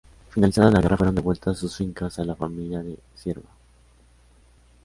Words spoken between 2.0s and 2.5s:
a la